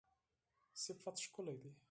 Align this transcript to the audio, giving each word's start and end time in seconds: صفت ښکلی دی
صفت 0.83 1.15
ښکلی 1.25 1.55
دی 1.61 1.71